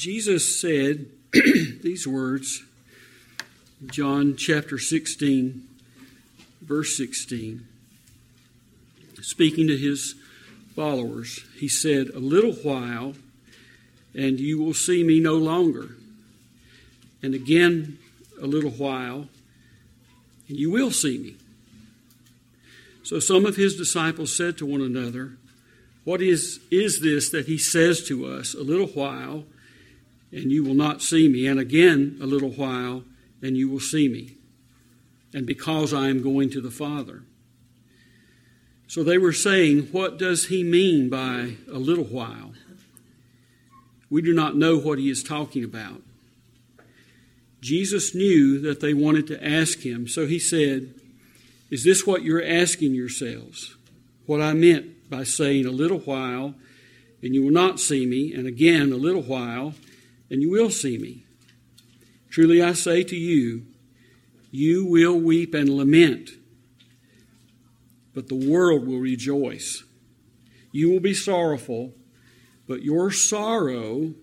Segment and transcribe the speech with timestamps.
[0.00, 2.62] Jesus said these words,
[3.84, 5.68] John chapter 16,
[6.62, 7.66] verse 16,
[9.20, 10.14] speaking to his
[10.74, 13.12] followers, he said, A little while,
[14.14, 15.90] and you will see me no longer.
[17.22, 17.98] And again,
[18.40, 19.28] a little while,
[20.48, 21.36] and you will see me.
[23.02, 25.32] So some of his disciples said to one another,
[26.04, 28.54] What is, is this that he says to us?
[28.54, 29.44] A little while,
[30.32, 31.46] and you will not see me.
[31.46, 33.04] And again, a little while,
[33.42, 34.36] and you will see me.
[35.34, 37.22] And because I am going to the Father.
[38.86, 42.52] So they were saying, What does he mean by a little while?
[44.10, 46.02] We do not know what he is talking about.
[47.60, 50.92] Jesus knew that they wanted to ask him, so he said,
[51.70, 53.76] Is this what you're asking yourselves?
[54.26, 56.54] What I meant by saying a little while,
[57.22, 59.74] and you will not see me, and again a little while,
[60.30, 61.24] and you will see me.
[62.30, 63.66] Truly I say to you,
[64.52, 66.30] you will weep and lament,
[68.14, 69.82] but the world will rejoice.
[70.72, 71.94] You will be sorrowful,
[72.68, 74.14] but your sorrow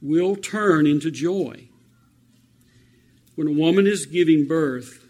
[0.00, 1.68] will turn into joy.
[3.34, 5.04] When a woman is giving birth,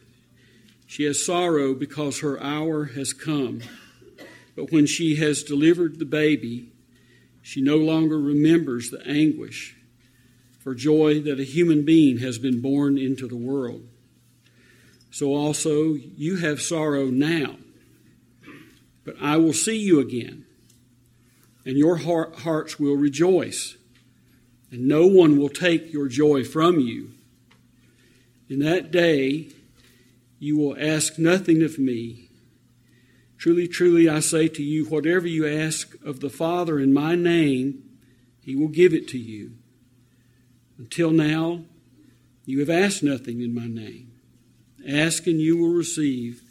[0.87, 3.61] she has sorrow because her hour has come.
[4.57, 6.73] But when she has delivered the baby,
[7.43, 9.77] she no longer remembers the anguish
[10.65, 13.87] for joy that a human being has been born into the world.
[15.11, 17.57] So also you have sorrow now,
[19.05, 20.47] but I will see you again,
[21.67, 23.77] and your heart, hearts will rejoice,
[24.73, 27.11] and no one will take your joy from you.
[28.49, 29.51] In that day
[30.39, 32.31] you will ask nothing of me.
[33.37, 37.85] Truly, truly, I say to you, whatever you ask of the Father in my name,
[38.41, 39.59] he will give it to you.
[40.79, 41.65] Until now,
[42.45, 44.13] you have asked nothing in my name.
[44.89, 46.43] Ask and you will receive,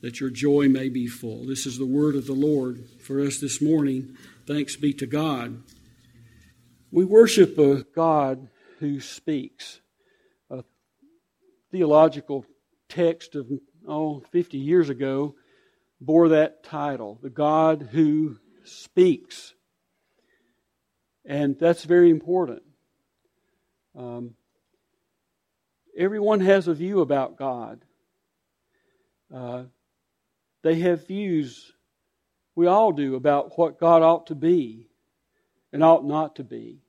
[0.00, 1.46] that your joy may be full.
[1.46, 4.16] This is the word of the Lord for us this morning.
[4.46, 5.62] Thanks be to God.
[6.90, 8.48] We worship a God
[8.80, 9.80] who speaks.
[10.50, 10.64] A
[11.70, 12.44] theological
[12.88, 13.46] text of
[13.86, 15.36] oh 50 years ago
[16.00, 19.54] bore that title, the God who speaks.
[21.24, 22.62] And that's very important.
[23.96, 24.34] Um,
[25.96, 27.84] everyone has a view about God.
[29.34, 29.64] Uh,
[30.62, 31.72] they have views,
[32.54, 34.88] we all do, about what God ought to be
[35.72, 36.82] and ought not to be.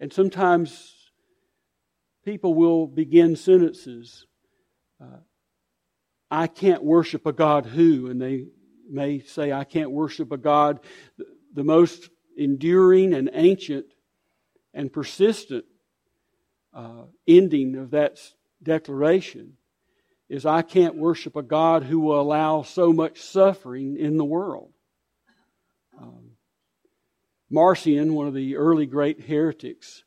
[0.00, 0.94] And sometimes
[2.24, 4.26] people will begin sentences.
[5.00, 5.18] Uh,
[6.30, 8.46] I can't worship a God who, and they
[8.90, 10.80] may say, I can't worship a God.
[11.54, 13.86] The most enduring and ancient
[14.72, 15.64] and persistent
[16.72, 18.18] uh, ending of that
[18.62, 19.54] declaration
[20.28, 24.72] is I can't worship a God who will allow so much suffering in the world.
[26.00, 26.32] Um,
[27.50, 30.04] Marcion, one of the early great heretics,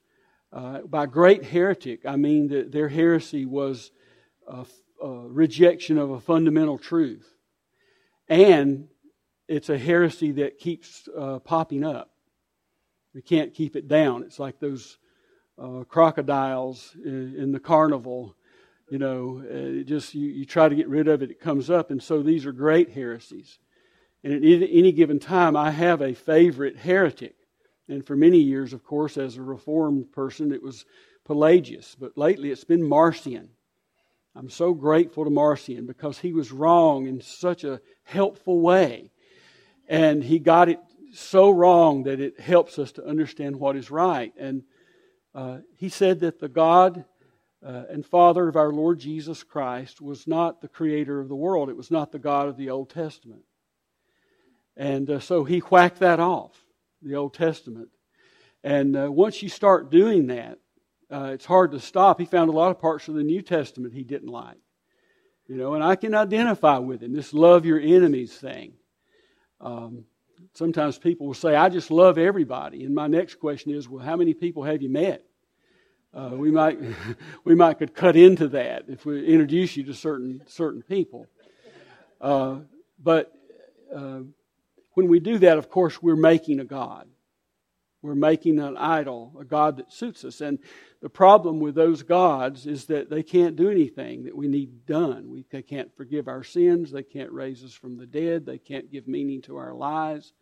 [0.53, 3.91] uh, by great heretic, I mean that their heresy was
[4.47, 4.65] a,
[5.01, 7.27] a rejection of a fundamental truth.
[8.29, 8.87] And
[9.47, 12.11] it's a heresy that keeps uh, popping up.
[13.13, 14.23] We can't keep it down.
[14.23, 14.97] It's like those
[15.63, 18.35] uh, crocodiles in, in, the carnival.
[18.89, 21.89] You know, uh, just you, you try to get rid of it, it comes up.
[21.89, 23.59] And so these are great heresies.
[24.23, 27.35] And at any given time, I have a favorite heretic.
[27.87, 30.85] And for many years, of course, as a Reformed person, it was
[31.25, 31.95] Pelagius.
[31.99, 33.49] But lately, it's been Marcion.
[34.35, 39.11] I'm so grateful to Marcion because he was wrong in such a helpful way.
[39.87, 40.79] And he got it
[41.13, 44.33] so wrong that it helps us to understand what is right.
[44.37, 44.63] And
[45.35, 47.05] uh, he said that the God
[47.65, 51.69] uh, and Father of our Lord Jesus Christ was not the creator of the world,
[51.69, 53.43] it was not the God of the Old Testament.
[54.75, 56.57] And uh, so he whacked that off,
[57.01, 57.89] the Old Testament.
[58.63, 60.57] And uh, once you start doing that,
[61.11, 62.19] uh, it's hard to stop.
[62.19, 64.57] He found a lot of parts of the New Testament he didn't like.
[65.47, 68.73] You know, and I can identify with him, this love your enemies thing.
[69.59, 70.05] Um,
[70.53, 72.85] sometimes people will say, I just love everybody.
[72.85, 75.23] And my next question is, well, how many people have you met?
[76.13, 76.79] Uh, we might
[77.43, 81.27] we might could cut into that if we introduce you to certain certain people.
[82.21, 82.57] Uh,
[83.01, 83.33] but
[83.93, 84.19] uh,
[84.93, 87.07] when we do that, of course, we're making a god.
[88.01, 90.41] We're making an idol, a god that suits us.
[90.41, 90.59] And
[91.01, 95.29] the problem with those gods is that they can't do anything that we need done.
[95.29, 96.91] We, they can't forgive our sins.
[96.91, 98.45] They can't raise us from the dead.
[98.45, 100.33] They can't give meaning to our lives.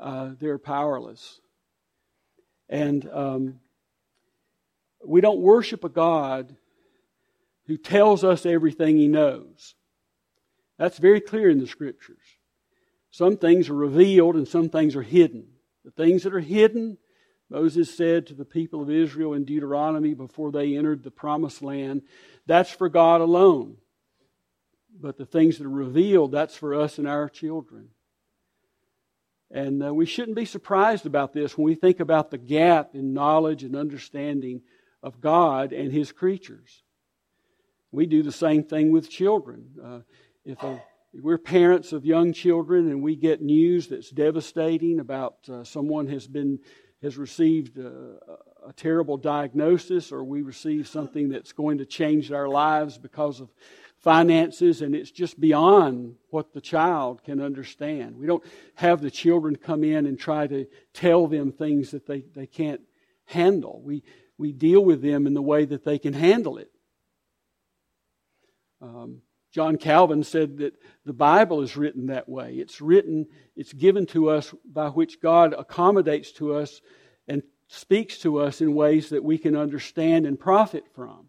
[0.00, 1.40] Uh, they're powerless.
[2.68, 3.60] And um,
[5.04, 6.56] we don't worship a God
[7.66, 9.74] who tells us everything he knows.
[10.78, 12.22] That's very clear in the scriptures.
[13.10, 15.46] Some things are revealed and some things are hidden.
[15.84, 16.98] The things that are hidden,
[17.50, 22.02] Moses said to the people of Israel in Deuteronomy before they entered the promised land,
[22.46, 23.76] that's for God alone.
[24.98, 27.88] But the things that are revealed, that's for us and our children.
[29.50, 33.12] And uh, we shouldn't be surprised about this when we think about the gap in
[33.12, 34.62] knowledge and understanding
[35.02, 36.82] of God and His creatures.
[37.90, 39.66] We do the same thing with children.
[39.82, 40.00] Uh,
[40.44, 40.82] if, a,
[41.12, 46.06] if, we're parents of young children and we get news that's devastating about uh, someone
[46.06, 46.58] has been
[47.02, 48.16] has received a,
[48.66, 53.52] a terrible diagnosis, or we receive something that's going to change our lives because of
[53.98, 58.16] finances, and it's just beyond what the child can understand.
[58.16, 58.42] We don't
[58.74, 62.80] have the children come in and try to tell them things that they, they can't
[63.26, 63.80] handle.
[63.84, 64.02] We,
[64.42, 66.68] we deal with them in the way that they can handle it.
[68.80, 69.22] Um,
[69.52, 70.74] John Calvin said that
[71.06, 72.54] the Bible is written that way.
[72.54, 76.80] It's written, it's given to us by which God accommodates to us
[77.28, 81.28] and speaks to us in ways that we can understand and profit from.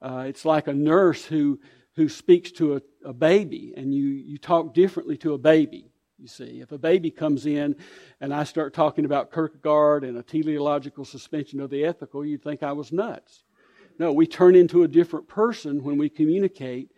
[0.00, 1.60] Uh, it's like a nurse who
[1.96, 5.91] who speaks to a, a baby, and you, you talk differently to a baby.
[6.22, 7.74] You see, if a baby comes in
[8.20, 12.62] and I start talking about Kierkegaard and a teleological suspension of the ethical, you'd think
[12.62, 13.42] I was nuts.
[13.98, 16.92] No, we turn into a different person when we communicate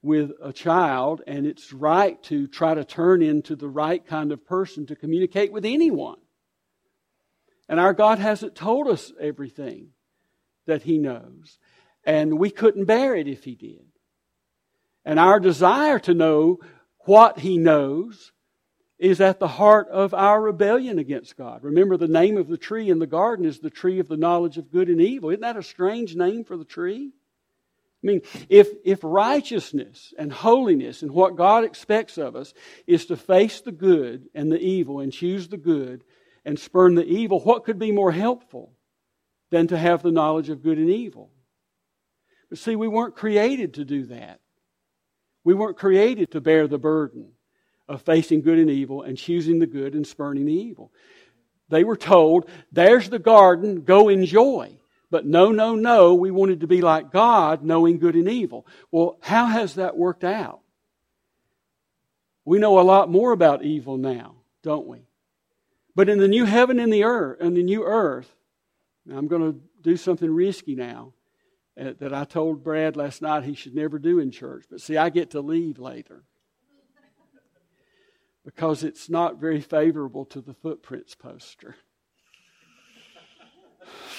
[0.00, 4.46] with a child, and it's right to try to turn into the right kind of
[4.46, 6.20] person to communicate with anyone.
[7.68, 9.88] And our God hasn't told us everything
[10.66, 11.58] that He knows,
[12.04, 13.86] and we couldn't bear it if He did.
[15.04, 16.60] And our desire to know
[17.06, 18.30] what He knows
[18.98, 21.62] is at the heart of our rebellion against God.
[21.62, 24.58] Remember, the name of the tree in the garden is the tree of the knowledge
[24.58, 25.30] of good and evil.
[25.30, 27.12] Isn't that a strange name for the tree?
[28.02, 32.54] I mean, if, if righteousness and holiness and what God expects of us
[32.86, 36.02] is to face the good and the evil and choose the good
[36.44, 38.72] and spurn the evil, what could be more helpful
[39.50, 41.30] than to have the knowledge of good and evil?
[42.48, 44.40] But see, we weren't created to do that.
[45.44, 47.32] We weren't created to bear the burden
[47.88, 50.92] of facing good and evil and choosing the good and spurning the evil.
[51.68, 54.78] They were told, there's the garden, go enjoy.
[55.10, 58.66] But no, no, no, we wanted to be like God, knowing good and evil.
[58.90, 60.60] Well, how has that worked out?
[62.44, 65.06] We know a lot more about evil now, don't we?
[65.94, 68.30] But in the new heaven and the earth, and the new earth,
[69.10, 71.12] I'm going to do something risky now.
[71.78, 74.64] Uh, that I told Brad last night he should never do in church.
[74.68, 76.24] But see, I get to leave later
[78.48, 81.76] because it's not very favorable to the footprints poster.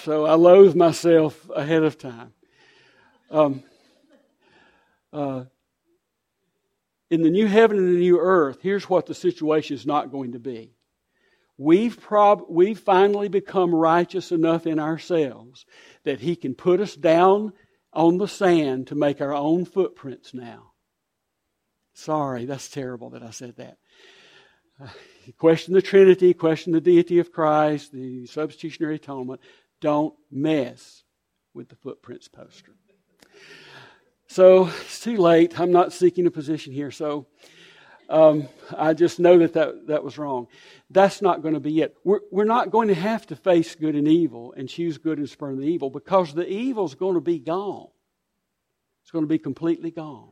[0.03, 2.33] So I loathe myself ahead of time.
[3.31, 3.63] Um,
[5.11, 5.45] uh,
[7.09, 10.33] in the new heaven and the new earth, here's what the situation is not going
[10.33, 10.75] to be.
[11.57, 15.65] We've, prob- we've finally become righteous enough in ourselves
[16.03, 17.51] that He can put us down
[17.93, 20.73] on the sand to make our own footprints now.
[21.95, 23.79] Sorry, that's terrible that I said that.
[25.37, 29.41] Question the Trinity, question the deity of Christ, the substitutionary atonement.
[29.79, 31.03] Don't mess
[31.53, 32.73] with the footprints poster.
[34.27, 35.59] So it's too late.
[35.59, 36.91] I'm not seeking a position here.
[36.91, 37.27] So
[38.09, 40.47] um, I just know that, that that was wrong.
[40.89, 41.95] That's not going to be it.
[42.03, 45.29] We're, we're not going to have to face good and evil and choose good and
[45.29, 47.87] spurn the evil because the evil is going to be gone.
[49.03, 50.29] It's going to be completely gone.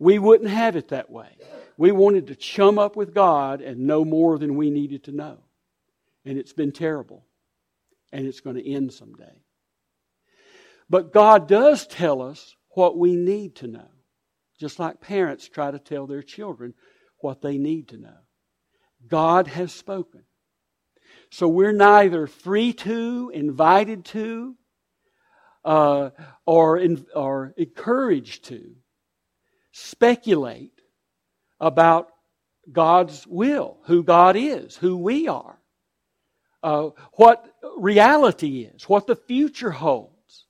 [0.00, 1.36] We wouldn't have it that way.
[1.76, 5.38] We wanted to chum up with God and know more than we needed to know.
[6.24, 7.24] And it's been terrible.
[8.12, 9.42] And it's going to end someday.
[10.88, 13.88] But God does tell us what we need to know
[14.60, 16.74] just like parents try to tell their children
[17.20, 18.18] what they need to know.
[19.08, 20.24] God has spoken.
[21.30, 24.54] So we're neither free to, invited to,
[25.64, 26.10] uh,
[26.44, 28.74] or, in, or encouraged to
[29.80, 30.80] speculate
[31.58, 32.10] about
[32.70, 35.58] God's will, who God is, who we are,
[36.62, 37.44] uh, what
[37.76, 40.44] reality is, what the future holds.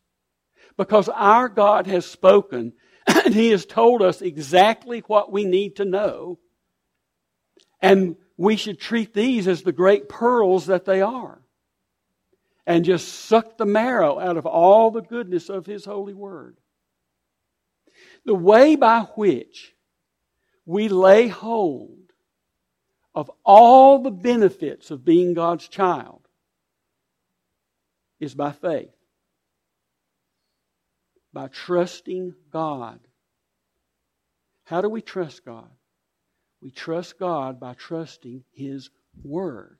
[0.76, 2.72] Because our God has spoken
[3.06, 6.38] and He has told us exactly what we need to know.
[7.80, 11.40] And we should treat these as the great pearls that they are.
[12.66, 16.59] And just suck the marrow out of all the goodness of His holy word.
[18.30, 19.74] The way by which
[20.64, 22.12] we lay hold
[23.12, 26.28] of all the benefits of being God's child
[28.20, 28.94] is by faith,
[31.32, 33.00] by trusting God.
[34.62, 35.72] How do we trust God?
[36.62, 38.90] We trust God by trusting His
[39.24, 39.78] Word.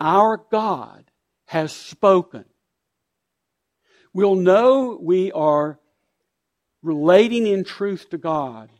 [0.00, 1.10] Our God
[1.44, 2.46] has spoken.
[4.14, 5.78] We'll know we are
[6.82, 8.70] relating in truth to God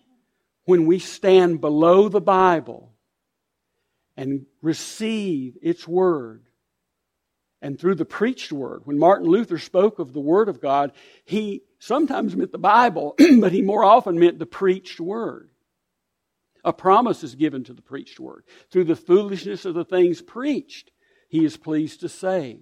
[0.65, 2.93] when we stand below the Bible
[4.17, 6.45] and receive its Word.
[7.61, 10.93] And through the preached Word, when Martin Luther spoke of the Word of God,
[11.25, 15.51] he sometimes meant the Bible, but he more often meant the preached Word.
[16.65, 18.45] A promise is given to the preached Word.
[18.71, 20.91] Through the foolishness of the things preached,
[21.29, 22.61] he is pleased to save.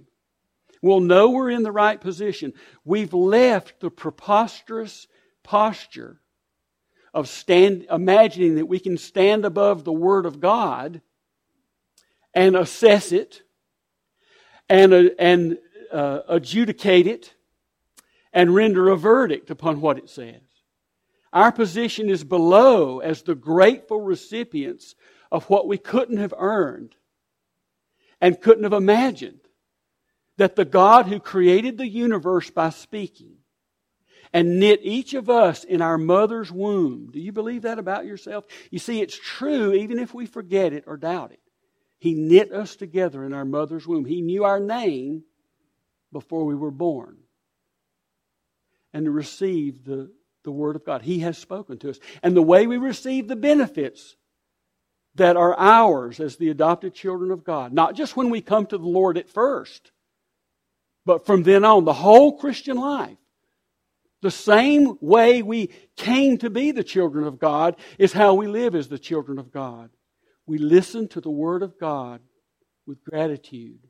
[0.83, 2.53] We'll know we're in the right position.
[2.85, 5.07] We've left the preposterous
[5.47, 6.21] posture
[7.15, 11.01] of stand, imagining that we can stand above the Word of God
[12.35, 13.43] and assess it
[14.69, 15.59] and, uh, and
[15.91, 17.33] uh, adjudicate it
[18.33, 20.43] and render a verdict upon what it says.
[21.33, 24.95] Our position is below as the grateful recipients
[25.31, 26.97] of what we couldn't have earned
[28.21, 29.41] and couldn't have imagined
[30.37, 33.36] that the God who created the universe by speaking
[34.33, 37.11] and knit each of us in our mother's womb.
[37.13, 38.45] Do you believe that about yourself?
[38.71, 41.41] You see, it's true even if we forget it or doubt it.
[41.99, 44.05] He knit us together in our mother's womb.
[44.05, 45.25] He knew our name
[46.13, 47.17] before we were born.
[48.93, 50.11] And to receive the,
[50.45, 51.03] the Word of God.
[51.03, 51.99] He has spoken to us.
[52.23, 54.17] And the way we receive the benefits
[55.17, 57.73] that are ours as the adopted children of God.
[57.73, 59.91] Not just when we come to the Lord at first,
[61.05, 63.17] but from then on, the whole Christian life.
[64.23, 68.75] The same way we came to be the children of God is how we live
[68.75, 69.91] as the children of God.
[70.47, 72.21] We listen to the Word of God
[72.87, 73.81] with gratitude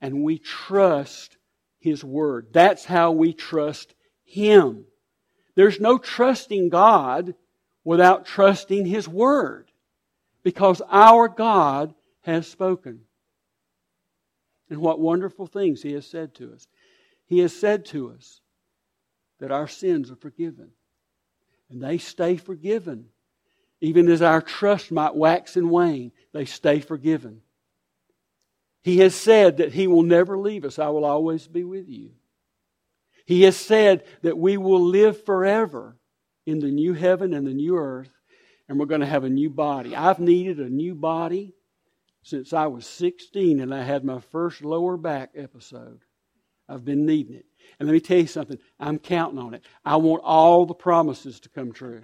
[0.00, 1.36] and we trust
[1.78, 2.48] His Word.
[2.52, 4.84] That's how we trust Him.
[5.54, 7.34] There's no trusting God
[7.84, 9.70] without trusting His Word
[10.42, 13.00] because our God has spoken.
[14.68, 16.66] And what wonderful things He has said to us.
[17.26, 18.40] He has said to us
[19.40, 20.70] that our sins are forgiven,
[21.70, 23.06] and they stay forgiven.
[23.80, 27.42] Even as our trust might wax and wane, they stay forgiven.
[28.82, 30.78] He has said that He will never leave us.
[30.78, 32.12] I will always be with you.
[33.26, 35.96] He has said that we will live forever
[36.46, 38.10] in the new heaven and the new earth
[38.68, 39.94] and we're going to have a new body.
[39.94, 41.54] I've needed a new body
[42.22, 46.00] since I was 16 and I had my first lower back episode.
[46.68, 47.46] I've been needing it.
[47.78, 49.64] And let me tell you something, I'm counting on it.
[49.84, 52.02] I want all the promises to come true.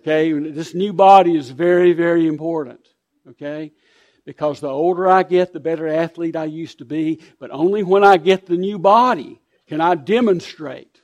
[0.00, 0.32] Okay?
[0.32, 2.86] This new body is very, very important.
[3.28, 3.72] Okay?
[4.24, 7.20] Because the older I get, the better athlete I used to be.
[7.38, 11.00] But only when I get the new body can I demonstrate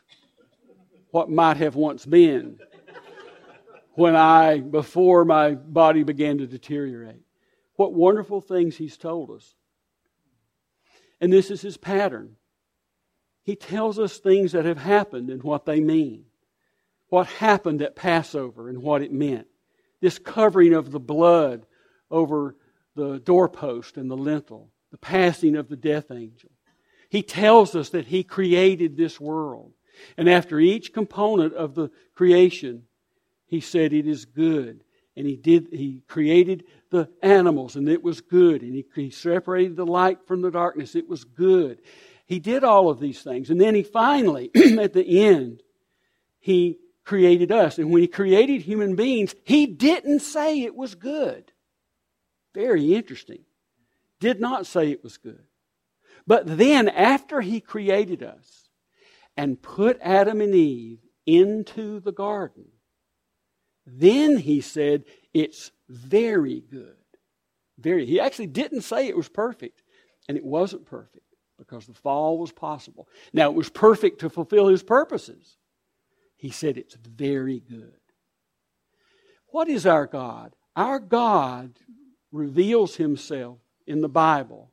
[1.11, 2.59] what might have once been
[3.95, 7.23] when I, before my body began to deteriorate.
[7.77, 9.55] What wonderful things he's told us.
[11.21, 12.37] And this is his pattern.
[13.43, 16.25] He tells us things that have happened and what they mean.
[17.09, 19.47] What happened at Passover and what it meant.
[20.01, 21.67] This covering of the blood
[22.11, 22.57] over
[22.95, 24.71] the doorpost and the lintel.
[24.91, 26.51] The passing of the death angel.
[27.09, 29.73] He tells us that he created this world.
[30.17, 32.85] And after each component of the creation,
[33.47, 34.85] he said it is good.
[35.17, 38.63] And he did he created the animals and it was good.
[38.63, 40.95] And he, he separated the light from the darkness.
[40.95, 41.81] It was good.
[42.31, 43.51] He did all of these things.
[43.51, 45.65] And then he finally, at the end,
[46.39, 47.77] he created us.
[47.77, 51.51] And when he created human beings, he didn't say it was good.
[52.55, 53.41] Very interesting.
[54.21, 55.43] Did not say it was good.
[56.25, 58.69] But then, after he created us
[59.37, 62.67] and put Adam and Eve into the garden,
[63.85, 65.03] then he said,
[65.35, 66.95] It's very good.
[67.77, 68.07] Very.
[68.07, 69.83] He actually didn't say it was perfect,
[70.29, 71.25] and it wasn't perfect
[71.61, 73.07] because the fall was possible.
[73.33, 75.59] Now, it was perfect to fulfill his purposes.
[76.37, 78.01] He said, It's very good.
[79.49, 80.57] What is our God?
[80.75, 81.75] Our God
[82.33, 84.71] reveals himself in the Bible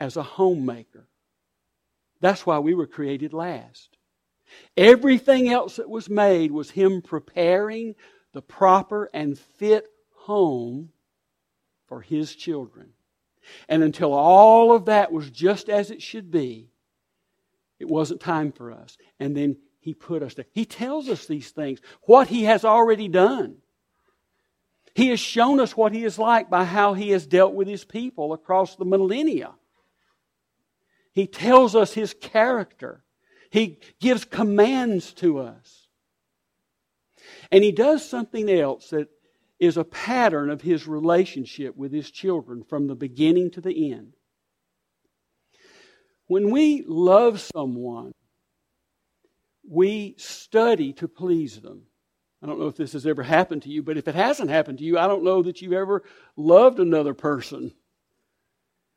[0.00, 1.06] as a homemaker.
[2.20, 3.98] That's why we were created last.
[4.76, 7.94] Everything else that was made was Him preparing
[8.32, 10.90] the proper and fit home
[11.86, 12.94] for His children.
[13.68, 16.70] And until all of that was just as it should be,
[17.78, 18.96] it wasn't time for us.
[19.20, 20.46] And then He put us there.
[20.52, 23.56] He tells us these things, what He has already done.
[24.94, 27.84] He has shown us what He is like by how He has dealt with His
[27.84, 29.52] people across the millennia.
[31.12, 33.04] He tells us His character.
[33.50, 35.88] He gives commands to us.
[37.52, 39.08] And He does something else that
[39.58, 44.14] is a pattern of His relationship with His children from the beginning to the end.
[46.26, 48.12] When we love someone,
[49.68, 51.82] we study to please them.
[52.42, 54.78] I don't know if this has ever happened to you, but if it hasn't happened
[54.78, 56.04] to you, I don't know that you've ever
[56.36, 57.72] loved another person.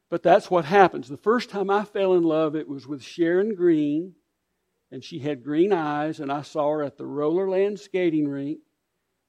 [0.10, 1.08] But that's what happens.
[1.08, 4.14] The first time I fell in love, it was with Sharon Green,
[4.92, 8.60] and she had green eyes, and I saw her at the Rollerland skating rink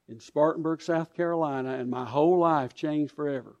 [0.07, 3.55] in Spartanburg, South Carolina, and my whole life changed forever.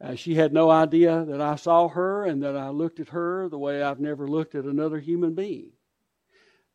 [0.00, 3.48] Uh, she had no idea that I saw her and that I looked at her
[3.48, 5.70] the way I've never looked at another human being.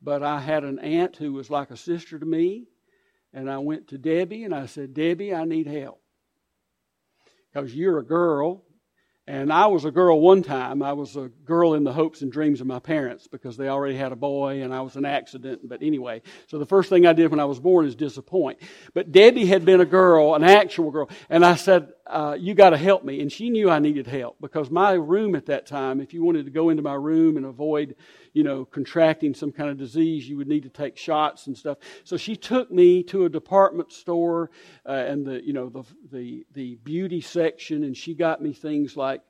[0.01, 2.67] But I had an aunt who was like a sister to me,
[3.33, 6.01] and I went to Debbie and I said, Debbie, I need help.
[7.51, 8.63] Because you're a girl,
[9.29, 10.81] and I was a girl one time.
[10.81, 13.95] I was a girl in the hopes and dreams of my parents because they already
[13.95, 15.69] had a boy and I was an accident.
[15.69, 18.57] But anyway, so the first thing I did when I was born is disappoint.
[18.95, 22.71] But Debbie had been a girl, an actual girl, and I said, uh, You got
[22.71, 23.21] to help me.
[23.21, 26.45] And she knew I needed help because my room at that time, if you wanted
[26.45, 27.95] to go into my room and avoid
[28.33, 31.77] you know, contracting some kind of disease, you would need to take shots and stuff.
[32.03, 34.51] So she took me to a department store
[34.87, 38.95] uh, and the, you know, the, the, the beauty section, and she got me things
[38.97, 39.21] like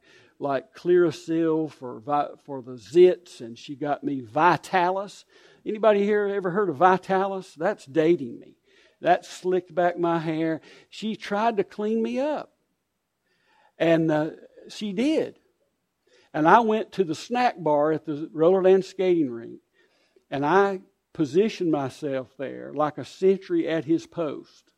[0.41, 2.01] like Clearasil for
[2.45, 5.25] for the zits, and she got me Vitalis.
[5.65, 7.53] Anybody here ever heard of Vitalis?
[7.55, 8.55] That's dating me.
[9.01, 10.61] That slicked back my hair.
[10.89, 12.53] She tried to clean me up,
[13.79, 14.29] and uh,
[14.67, 15.39] she did.
[16.33, 19.61] And I went to the snack bar at the Rollerland skating rink,
[20.29, 20.81] and I
[21.13, 24.71] positioned myself there like a sentry at his post.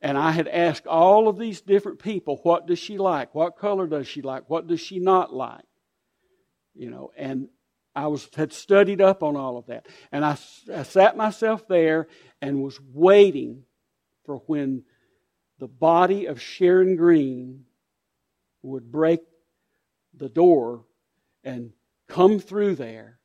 [0.00, 3.34] And I had asked all of these different people, what does she like?
[3.34, 4.48] What color does she like?
[4.48, 5.64] What does she not like?
[6.74, 7.48] You know, and
[7.96, 9.86] I was had studied up on all of that.
[10.12, 10.38] And I,
[10.72, 12.06] I sat myself there
[12.40, 13.64] and was waiting
[14.24, 14.84] for when
[15.58, 17.64] the body of Sharon Green
[18.62, 19.20] would break
[20.14, 20.84] the door
[21.44, 21.72] and
[22.08, 23.18] come through there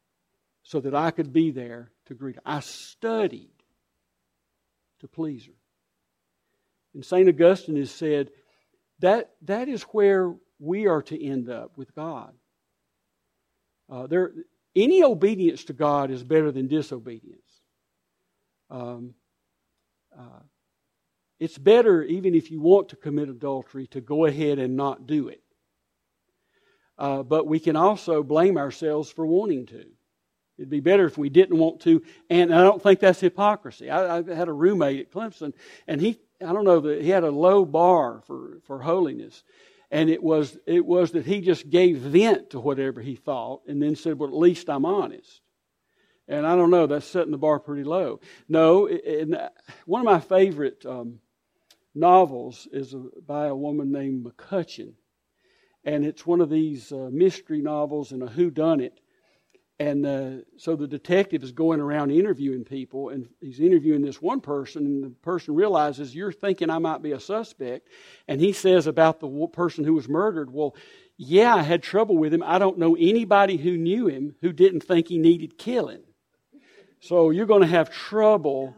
[0.64, 2.42] so that I could be there to greet her.
[2.46, 3.52] I studied
[5.00, 5.54] to please her.
[6.94, 7.28] And St.
[7.28, 8.30] Augustine has said
[9.00, 12.34] that that is where we are to end up with God.
[13.90, 14.32] Uh, there,
[14.76, 17.42] any obedience to God is better than disobedience.
[18.70, 19.14] Um,
[20.18, 20.42] uh,
[21.44, 25.28] it's better, even if you want to commit adultery, to go ahead and not do
[25.28, 25.42] it.
[26.98, 29.84] Uh, but we can also blame ourselves for wanting to.
[30.58, 33.90] It'd be better if we didn't want to, and I don't think that's hypocrisy.
[33.90, 35.54] I, I had a roommate at Clemson,
[35.86, 39.44] and he, I don't know, he had a low bar for, for holiness,
[39.92, 43.84] and it was it was that he just gave vent to whatever he thought, and
[43.84, 45.42] then said, "Well, at least I'm honest."
[46.26, 48.22] And I don't know, that's setting the bar pretty low.
[48.48, 49.38] No, and
[49.86, 51.20] one of my favorite um,
[51.96, 54.94] novels is by a woman named McCutcheon.
[55.86, 59.00] And it's one of these uh, mystery novels and a who done it.
[59.80, 64.40] And uh, so the detective is going around interviewing people and he's interviewing this one
[64.40, 67.90] person and the person realizes you're thinking i might be a suspect.
[68.28, 70.76] And he says about the person who was murdered well
[71.18, 72.44] yeah i had trouble with him.
[72.44, 76.04] I don't know anybody who knew him who didn't think he needed killing.
[77.00, 78.76] So you're going to have trouble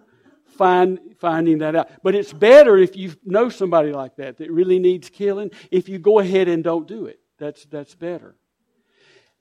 [0.58, 1.90] find, finding that out.
[2.04, 6.00] But it's better if you know somebody like that that really needs killing, if you
[6.00, 7.20] go ahead and don't do it.
[7.38, 8.36] That's, that's better.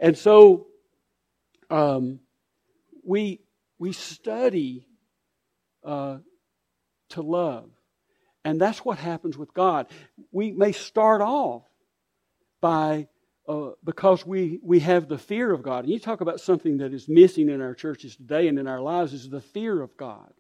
[0.00, 0.66] And so
[1.70, 2.20] um,
[3.04, 3.40] we,
[3.78, 4.86] we study
[5.84, 6.18] uh,
[7.10, 7.70] to love.
[8.44, 9.86] And that's what happens with God.
[10.30, 11.62] We may start off
[12.60, 13.08] by
[13.46, 15.84] uh, because we, we have the fear of God.
[15.84, 18.80] And you talk about something that is missing in our churches today and in our
[18.80, 20.32] lives is the fear of God.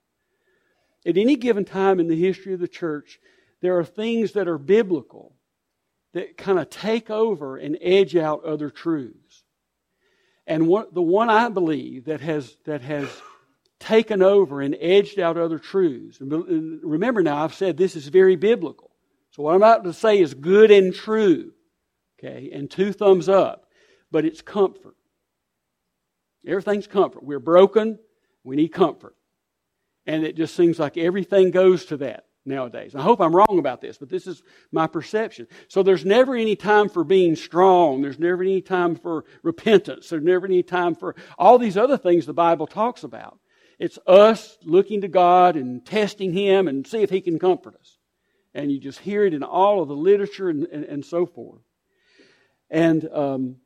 [1.06, 3.20] At any given time in the history of the church,
[3.60, 5.34] there are things that are biblical
[6.12, 9.44] that kind of take over and edge out other truths.
[10.46, 13.08] And what, the one I believe that has, that has
[13.80, 18.36] taken over and edged out other truths, and remember now, I've said this is very
[18.36, 18.90] biblical.
[19.30, 21.52] So what I'm about to say is good and true,
[22.18, 23.66] okay, and two thumbs up,
[24.10, 24.96] but it's comfort.
[26.46, 27.24] Everything's comfort.
[27.24, 27.98] We're broken,
[28.44, 29.16] we need comfort.
[30.06, 32.94] And it just seems like everything goes to that nowadays.
[32.94, 35.46] I hope I'm wrong about this, but this is my perception.
[35.68, 38.02] So there's never any time for being strong.
[38.02, 40.08] There's never any time for repentance.
[40.10, 43.38] There's never any time for all these other things the Bible talks about.
[43.78, 47.98] It's us looking to God and testing Him and see if He can comfort us.
[48.54, 51.62] And you just hear it in all of the literature and, and, and so forth.
[52.70, 53.56] And um,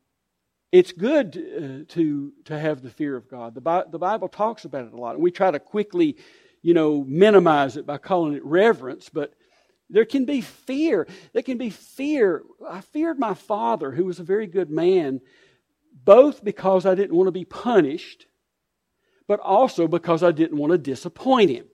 [0.71, 3.55] it's good uh, to, to have the fear of God.
[3.55, 5.19] The, Bi- the Bible talks about it a lot.
[5.19, 6.17] We try to quickly,
[6.63, 9.33] you know, minimize it by calling it reverence, but
[9.89, 11.07] there can be fear.
[11.33, 12.43] There can be fear.
[12.69, 15.21] I feared my father, who was a very good man,
[16.05, 18.27] both because I didn't want to be punished,
[19.27, 21.67] but also because I didn't want to disappoint him.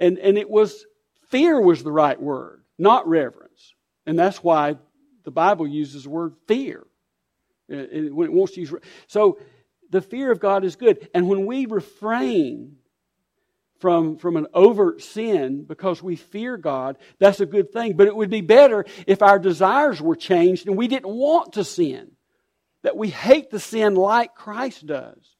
[0.00, 0.84] And, and it was,
[1.28, 3.74] fear was the right word, not reverence.
[4.06, 4.76] And that's why
[5.24, 6.84] the Bible uses the word fear.
[7.72, 8.74] Uh, uh, when it wants to use,
[9.06, 9.38] so
[9.90, 11.08] the fear of God is good.
[11.14, 12.76] And when we refrain
[13.78, 17.96] from, from an overt sin because we fear God, that's a good thing.
[17.96, 21.64] But it would be better if our desires were changed and we didn't want to
[21.64, 22.12] sin.
[22.82, 25.36] That we hate the sin like Christ does.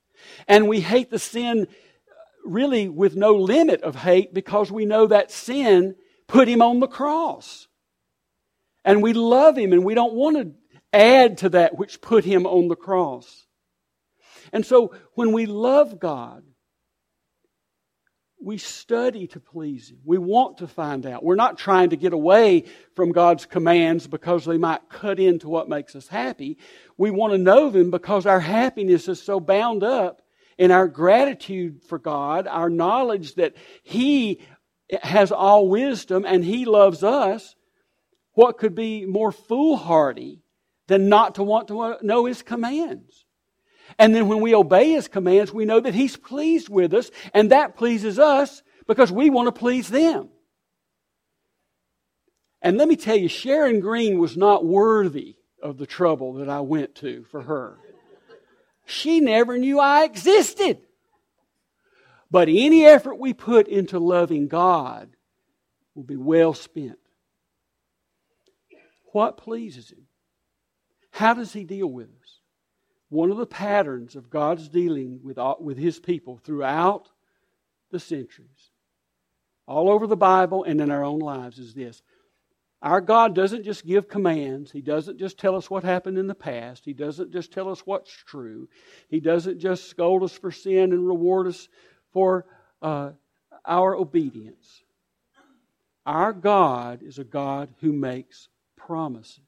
[0.48, 5.08] And we hate the sin uh, really with no limit of hate because we know
[5.08, 5.94] that sin
[6.26, 7.68] put him on the cross.
[8.84, 10.52] And we love him and we don't want to
[10.94, 13.46] add to that which put him on the cross.
[14.52, 16.44] And so when we love God,
[18.44, 20.00] we study to please Him.
[20.04, 21.24] We want to find out.
[21.24, 25.68] We're not trying to get away from God's commands because they might cut into what
[25.68, 26.58] makes us happy.
[26.98, 30.20] We want to know them because our happiness is so bound up
[30.58, 34.42] in our gratitude for God, our knowledge that He
[35.02, 37.56] has all wisdom and He loves us.
[38.34, 40.43] What could be more foolhardy
[40.86, 43.24] than not to want to know His commands.
[43.98, 47.50] And then when we obey His commands, we know that He's pleased with us, and
[47.50, 50.28] that pleases us because we want to please them.
[52.60, 56.60] And let me tell you, Sharon Green was not worthy of the trouble that I
[56.60, 57.78] went to for her.
[58.86, 60.78] She never knew I existed.
[62.30, 65.10] But any effort we put into loving God
[65.94, 66.98] will be well spent.
[69.12, 70.03] What pleases Him?
[71.14, 72.40] How does he deal with us?
[73.08, 77.08] One of the patterns of God's dealing with, with his people throughout
[77.92, 78.72] the centuries,
[79.64, 82.02] all over the Bible and in our own lives, is this.
[82.82, 84.72] Our God doesn't just give commands.
[84.72, 86.84] He doesn't just tell us what happened in the past.
[86.84, 88.68] He doesn't just tell us what's true.
[89.08, 91.68] He doesn't just scold us for sin and reward us
[92.12, 92.44] for
[92.82, 93.12] uh,
[93.64, 94.82] our obedience.
[96.04, 99.38] Our God is a God who makes promises.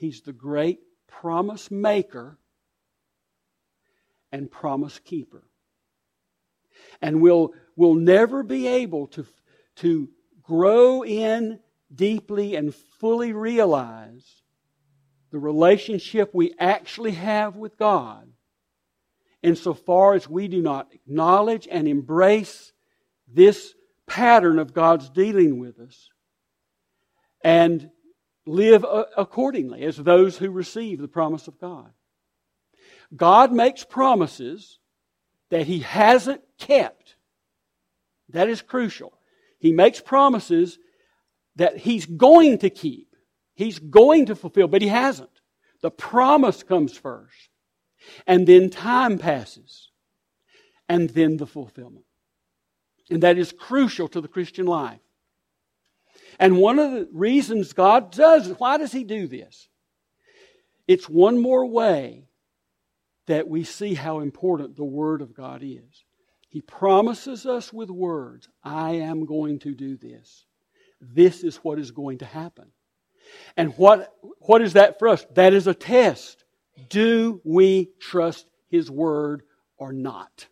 [0.00, 2.38] He's the great promise maker
[4.32, 5.42] and promise keeper.
[7.02, 9.26] And we'll, we'll never be able to,
[9.76, 10.08] to
[10.42, 11.60] grow in
[11.94, 14.24] deeply and fully realize
[15.32, 18.26] the relationship we actually have with God
[19.42, 22.72] insofar as we do not acknowledge and embrace
[23.28, 23.74] this
[24.06, 26.08] pattern of God's dealing with us
[27.44, 27.90] and
[28.50, 31.90] live uh, accordingly as those who receive the promise of God.
[33.14, 34.78] God makes promises
[35.50, 37.16] that He hasn't kept.
[38.30, 39.12] That is crucial.
[39.58, 40.78] He makes promises
[41.56, 43.16] that He's going to keep.
[43.54, 45.30] He's going to fulfill, but He hasn't.
[45.82, 47.48] The promise comes first.
[48.26, 49.90] And then time passes.
[50.88, 52.04] And then the fulfillment.
[53.10, 55.00] And that is crucial to the Christian life.
[56.40, 59.68] And one of the reasons God does, why does He do this?
[60.88, 62.24] It's one more way
[63.26, 66.04] that we see how important the Word of God is.
[66.48, 70.46] He promises us with words, I am going to do this.
[71.00, 72.72] This is what is going to happen.
[73.56, 75.24] And what, what is that for us?
[75.34, 76.44] That is a test.
[76.88, 79.42] Do we trust His Word
[79.76, 80.46] or not?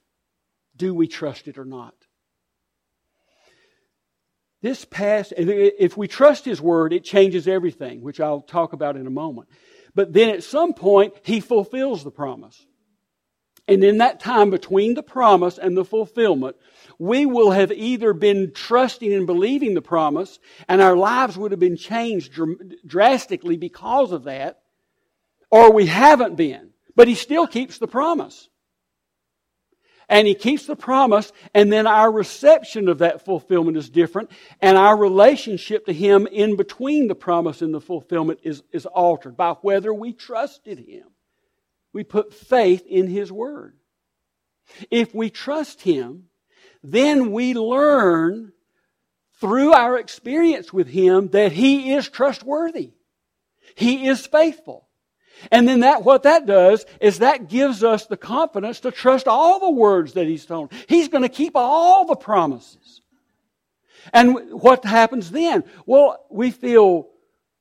[0.76, 1.94] Do we trust it or not?
[4.60, 9.06] This past, if we trust His Word, it changes everything, which I'll talk about in
[9.06, 9.48] a moment.
[9.94, 12.66] But then at some point, He fulfills the promise.
[13.68, 16.56] And in that time between the promise and the fulfillment,
[16.98, 21.60] we will have either been trusting and believing the promise, and our lives would have
[21.60, 22.32] been changed
[22.86, 24.62] drastically because of that,
[25.50, 26.70] or we haven't been.
[26.96, 28.48] But He still keeps the promise
[30.08, 34.76] and he keeps the promise, and then our reception of that fulfillment is different, and
[34.76, 39.52] our relationship to him in between the promise and the fulfillment is, is altered by
[39.62, 41.04] whether we trusted him.
[41.92, 43.76] We put faith in his word.
[44.90, 46.24] If we trust him,
[46.82, 48.52] then we learn
[49.40, 52.92] through our experience with him that he is trustworthy.
[53.74, 54.87] He is faithful.
[55.50, 59.60] And then that, what that does is that gives us the confidence to trust all
[59.60, 60.72] the words that He's told.
[60.88, 63.02] He's going to keep all the promises.
[64.12, 65.64] And what happens then?
[65.86, 67.08] Well, we feel,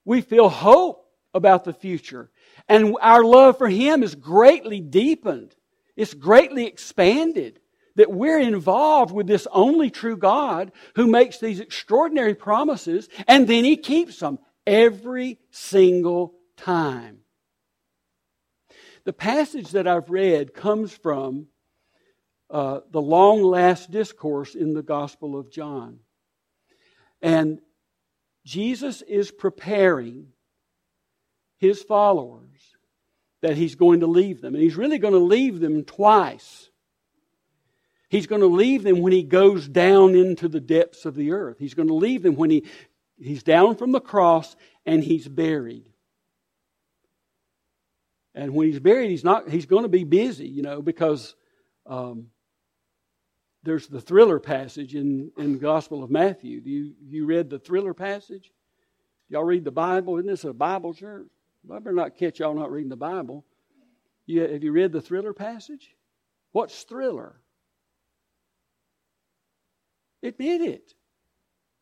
[0.05, 2.29] we feel hope about the future.
[2.67, 5.55] And our love for Him is greatly deepened.
[5.95, 7.59] It's greatly expanded.
[7.95, 13.63] That we're involved with this only true God who makes these extraordinary promises and then
[13.63, 14.37] He keeps them
[14.67, 17.21] every single time.
[19.07, 21.47] The passage that I've read comes from
[22.49, 25.99] uh, the long last discourse in the Gospel of John.
[27.21, 27.61] And
[28.43, 30.33] Jesus is preparing
[31.55, 32.75] his followers
[33.41, 34.55] that he's going to leave them.
[34.55, 36.69] And he's really going to leave them twice.
[38.09, 41.59] He's going to leave them when he goes down into the depths of the earth.
[41.59, 42.65] He's going to leave them when he,
[43.17, 45.93] he's down from the cross and he's buried.
[48.37, 51.35] And when he's buried, he's not he's going to be busy, you know, because
[51.87, 52.27] um,
[53.63, 56.61] there's the thriller passage in, in the Gospel of Matthew.
[56.61, 58.51] Do you you read the thriller passage?
[59.27, 60.17] Y'all read the Bible?
[60.17, 61.25] Isn't this a Bible church?
[61.69, 63.43] I better not catch y'all not reading the Bible.
[64.27, 65.95] You, have you read the thriller passage?
[66.51, 67.41] What's thriller?
[70.21, 70.93] Admit it.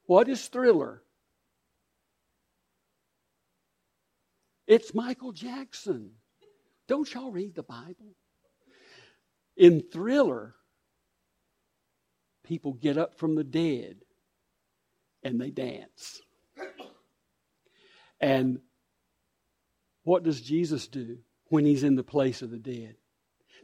[0.06, 1.04] What is thriller?
[4.68, 6.12] It's Michael Jackson.
[6.88, 8.16] Don't y'all read the Bible?
[9.58, 10.56] In Thriller,
[12.44, 13.98] people get up from the dead
[15.24, 16.22] and they dance.
[18.22, 18.60] And
[20.04, 21.18] what does Jesus do
[21.50, 22.96] when he's in the place of the dead?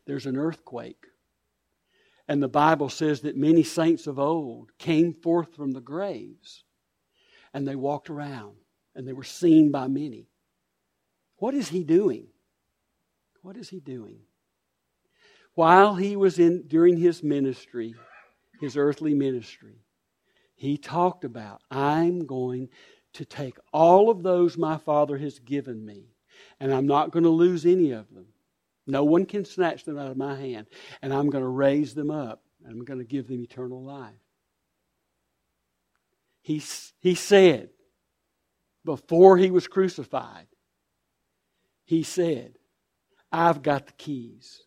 [0.07, 1.05] There's an earthquake.
[2.27, 6.63] And the Bible says that many saints of old came forth from the graves
[7.53, 8.55] and they walked around
[8.95, 10.29] and they were seen by many.
[11.37, 12.27] What is he doing?
[13.41, 14.19] What is he doing?
[15.55, 17.95] While he was in during his ministry,
[18.59, 19.83] his earthly ministry,
[20.55, 22.69] he talked about, I'm going
[23.13, 26.05] to take all of those my Father has given me,
[26.59, 28.27] and I'm not going to lose any of them.
[28.87, 30.67] No one can snatch them out of my hand,
[31.01, 34.13] and I'm going to raise them up, and I'm going to give them eternal life.
[36.41, 36.63] He,
[36.99, 37.69] he said,
[38.85, 40.47] before he was crucified,
[41.83, 42.55] he said,
[43.31, 44.61] I've got the keys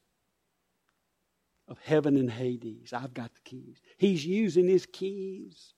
[1.68, 2.92] of heaven and Hades.
[2.92, 3.80] I've got the keys.
[3.98, 5.74] He's using his keys.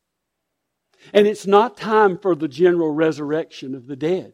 [1.13, 4.33] And it's not time for the general resurrection of the dead,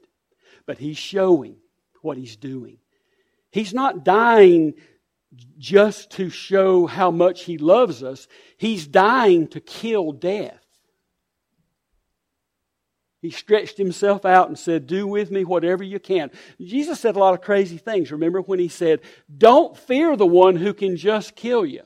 [0.66, 1.56] but he's showing
[2.02, 2.78] what he's doing.
[3.50, 4.74] He's not dying
[5.58, 10.61] just to show how much he loves us, he's dying to kill death.
[13.22, 16.32] He stretched himself out and said, Do with me whatever you can.
[16.60, 18.10] Jesus said a lot of crazy things.
[18.10, 19.00] Remember when he said,
[19.38, 21.82] Don't fear the one who can just kill you.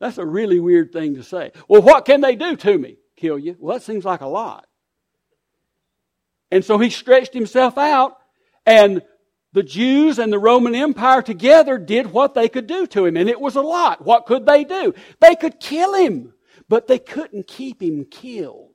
[0.00, 1.52] That's a really weird thing to say.
[1.68, 2.96] Well, what can they do to me?
[3.16, 3.54] Kill you?
[3.60, 4.66] Well, that seems like a lot.
[6.50, 8.16] And so he stretched himself out,
[8.64, 9.02] and
[9.52, 13.28] the Jews and the Roman Empire together did what they could do to him, and
[13.28, 14.04] it was a lot.
[14.04, 14.94] What could they do?
[15.20, 16.32] They could kill him,
[16.68, 18.71] but they couldn't keep him killed.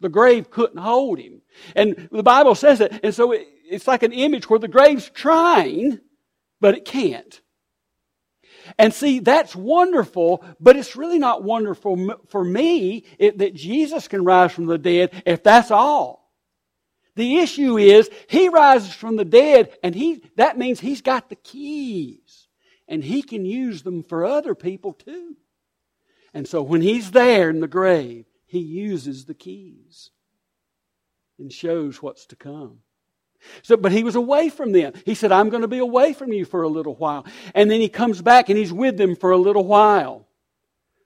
[0.00, 1.40] The grave couldn't hold him.
[1.74, 3.00] And the Bible says it.
[3.02, 6.00] And so it, it's like an image where the grave's trying,
[6.60, 7.40] but it can't.
[8.78, 14.52] And see, that's wonderful, but it's really not wonderful for me that Jesus can rise
[14.52, 16.32] from the dead if that's all.
[17.14, 21.36] The issue is he rises from the dead and he, that means he's got the
[21.36, 22.48] keys
[22.88, 25.36] and he can use them for other people too.
[26.34, 30.10] And so when he's there in the grave, he uses the keys
[31.38, 32.78] and shows what's to come.
[33.62, 34.94] So, but he was away from them.
[35.04, 37.26] He said, I'm going to be away from you for a little while.
[37.54, 40.26] And then he comes back and he's with them for a little while.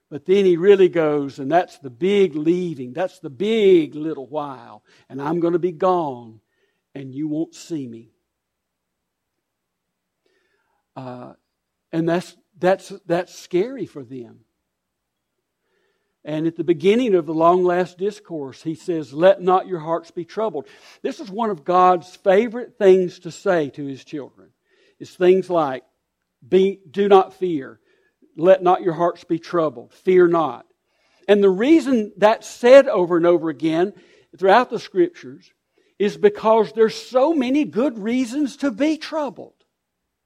[0.09, 2.93] But then he really goes, and that's the big leaving.
[2.93, 4.83] That's the big little while.
[5.09, 6.41] And I'm going to be gone,
[6.93, 8.11] and you won't see me.
[10.97, 11.33] Uh,
[11.93, 14.41] and that's, that's, that's scary for them.
[16.23, 20.11] And at the beginning of the long last discourse, he says, Let not your hearts
[20.11, 20.67] be troubled.
[21.01, 24.49] This is one of God's favorite things to say to his children.
[24.99, 25.83] It's things like,
[26.47, 27.79] be, Do not fear.
[28.37, 29.93] Let not your hearts be troubled.
[29.93, 30.65] Fear not.
[31.27, 33.93] And the reason that's said over and over again
[34.37, 35.51] throughout the scriptures
[35.97, 39.53] is because there's so many good reasons to be troubled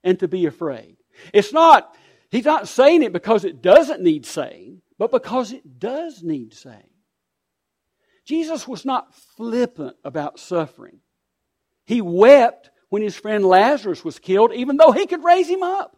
[0.04, 0.96] and to be afraid.
[1.32, 1.94] It's not,
[2.30, 6.90] he's not saying it because it doesn't need saying but because it does need saying.
[8.24, 10.98] Jesus was not flippant about suffering.
[11.84, 15.96] He wept when his friend Lazarus was killed, even though he could raise him up.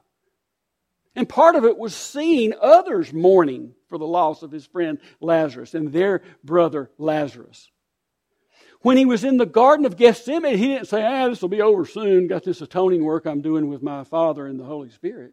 [1.16, 5.74] And part of it was seeing others mourning for the loss of his friend Lazarus
[5.74, 7.70] and their brother Lazarus.
[8.82, 11.62] When he was in the Garden of Gethsemane, he didn't say, ah, this will be
[11.62, 12.28] over soon.
[12.28, 15.32] Got this atoning work I'm doing with my Father and the Holy Spirit.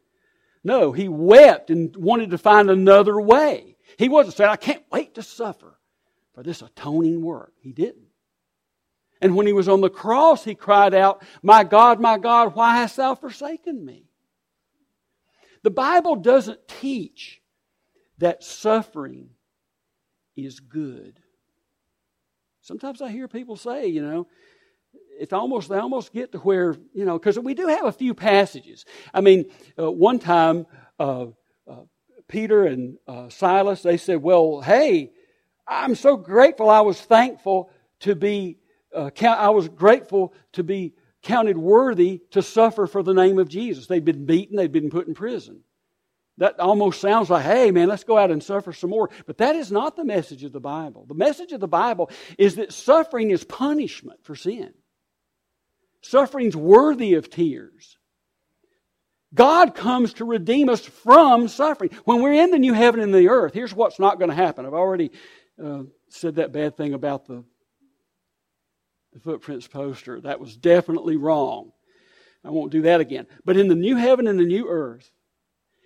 [0.65, 3.77] No, he wept and wanted to find another way.
[3.99, 5.79] He wasn't saying, I can't wait to suffer
[6.33, 7.53] for this atoning work.
[7.61, 8.07] He didn't.
[9.21, 12.77] And when he was on the cross, he cried out, My God, my God, why
[12.77, 14.09] hast thou forsaken me?
[15.61, 17.41] The Bible doesn't teach
[18.17, 19.29] that suffering
[20.35, 21.19] is good.
[22.61, 24.27] Sometimes I hear people say, you know,
[25.19, 28.13] it's almost they almost get to where you know because we do have a few
[28.13, 28.85] passages.
[29.13, 29.45] I mean,
[29.79, 30.65] uh, one time
[30.99, 31.27] uh,
[31.67, 31.83] uh,
[32.27, 35.11] Peter and uh, Silas they said, "Well, hey,
[35.67, 36.69] I'm so grateful.
[36.69, 37.69] I was thankful
[38.01, 38.57] to be.
[38.93, 43.49] Uh, count, I was grateful to be counted worthy to suffer for the name of
[43.49, 43.87] Jesus.
[43.87, 44.55] They'd been beaten.
[44.55, 45.61] They'd been put in prison."
[46.37, 49.09] That almost sounds like, hey, man, let's go out and suffer some more.
[49.25, 51.05] But that is not the message of the Bible.
[51.07, 54.73] The message of the Bible is that suffering is punishment for sin.
[56.05, 57.97] Suffering's worthy of tears.
[59.33, 61.89] God comes to redeem us from suffering.
[62.05, 64.65] When we're in the new heaven and the earth, here's what's not going to happen.
[64.65, 65.11] I've already
[65.61, 67.43] uh, said that bad thing about the,
[69.13, 70.21] the footprints poster.
[70.21, 71.71] That was definitely wrong.
[72.43, 73.25] I won't do that again.
[73.43, 75.09] But in the new heaven and the new earth,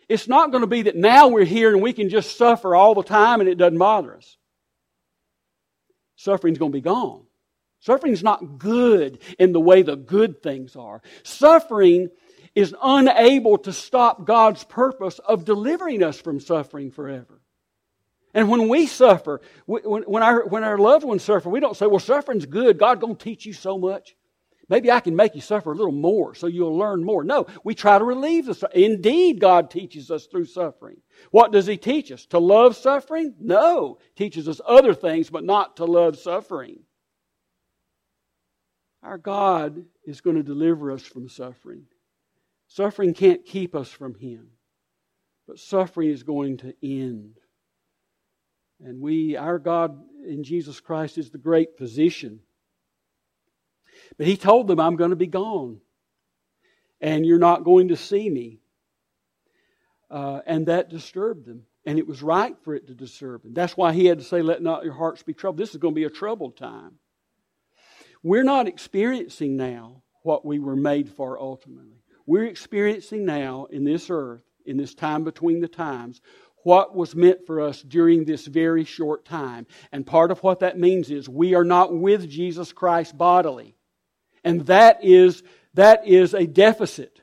[0.09, 2.93] it's not going to be that now we're here and we can just suffer all
[2.93, 4.37] the time and it doesn't bother us.
[6.17, 7.23] Suffering's going to be gone.
[7.79, 11.01] Suffering's not good in the way the good things are.
[11.23, 12.09] Suffering
[12.55, 17.41] is unable to stop God's purpose of delivering us from suffering forever.
[18.33, 21.99] And when we suffer, when, our, when our loved ones suffer, we don't say, well,
[21.99, 22.77] suffering's good.
[22.77, 24.15] God's going to teach you so much.
[24.67, 27.23] Maybe I can make you suffer a little more so you'll learn more.
[27.23, 28.83] No, we try to relieve the suffering.
[28.83, 30.97] Indeed, God teaches us through suffering.
[31.31, 32.27] What does He teach us?
[32.27, 33.33] To love suffering?
[33.39, 33.97] No.
[34.13, 36.81] He teaches us other things, but not to love suffering.
[39.01, 41.85] Our God is going to deliver us from suffering.
[42.67, 44.49] Suffering can't keep us from Him,
[45.47, 47.39] but suffering is going to end.
[48.81, 52.41] And we, our God in Jesus Christ, is the great physician
[54.17, 55.79] but he told them, I'm going to be gone.
[57.01, 58.59] And you're not going to see me.
[60.09, 61.63] Uh, and that disturbed them.
[61.85, 63.53] And it was right for it to disturb them.
[63.53, 65.59] That's why he had to say, Let not your hearts be troubled.
[65.59, 66.95] This is going to be a troubled time.
[68.23, 72.03] We're not experiencing now what we were made for ultimately.
[72.25, 76.21] We're experiencing now in this earth, in this time between the times,
[76.63, 79.65] what was meant for us during this very short time.
[79.91, 83.75] And part of what that means is we are not with Jesus Christ bodily.
[84.43, 85.41] And that is,
[85.73, 87.21] that is a deficit.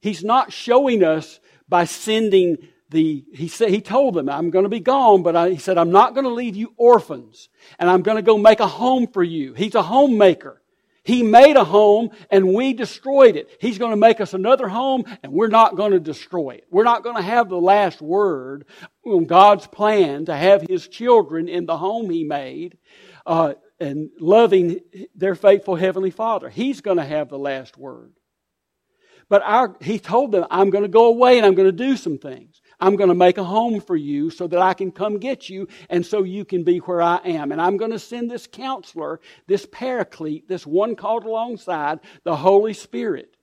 [0.00, 4.68] He's not showing us by sending the, he said, he told them, I'm going to
[4.68, 8.02] be gone, but I, he said, I'm not going to leave you orphans and I'm
[8.02, 9.54] going to go make a home for you.
[9.54, 10.62] He's a homemaker.
[11.04, 13.48] He made a home and we destroyed it.
[13.60, 16.66] He's going to make us another home and we're not going to destroy it.
[16.70, 18.66] We're not going to have the last word
[19.04, 22.78] on God's plan to have His children in the home He made.
[23.26, 24.78] Uh, and loving
[25.14, 26.48] their faithful Heavenly Father.
[26.48, 28.12] He's going to have the last word.
[29.28, 31.96] But our, he told them, I'm going to go away and I'm going to do
[31.96, 32.61] some things.
[32.82, 35.68] I'm going to make a home for you so that I can come get you
[35.88, 37.52] and so you can be where I am.
[37.52, 42.74] And I'm going to send this counselor, this paraclete, this one called alongside, the Holy
[42.74, 43.34] Spirit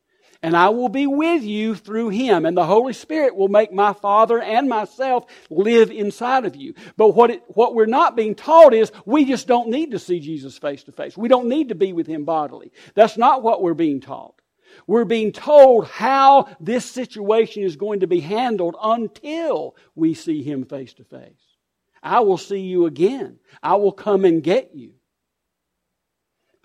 [0.42, 2.46] and I will be with you through him.
[2.46, 6.74] And the Holy Spirit will make my Father and myself live inside of you.
[6.96, 10.20] But what, it, what we're not being taught is we just don't need to see
[10.20, 11.18] Jesus face to face.
[11.18, 12.72] We don't need to be with him bodily.
[12.96, 14.39] That's not what we're being taught.
[14.88, 20.66] We're being told how this situation is going to be handled until we see him
[20.66, 21.58] face to face.
[22.02, 23.40] I will see you again.
[23.62, 24.94] I will come and get you.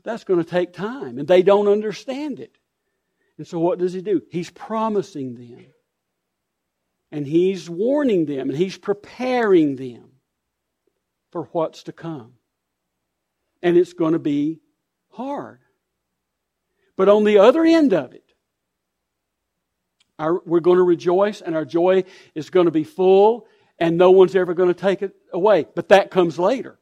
[0.04, 2.56] That's going to take time, and they don't understand it.
[3.36, 4.22] And so what does he do?
[4.30, 5.66] He's promising them.
[7.10, 10.10] And he's warning them and he's preparing them
[11.30, 12.34] for what's to come.
[13.62, 14.60] And it's going to be
[15.10, 15.60] hard.
[16.96, 18.24] But on the other end of it,
[20.18, 23.46] our, we're going to rejoice and our joy is going to be full
[23.78, 25.66] and no one's ever going to take it away.
[25.74, 26.78] But that comes later.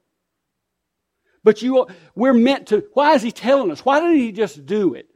[1.44, 3.84] But you, we're meant to, why is he telling us?
[3.84, 5.08] Why didn't he just do it?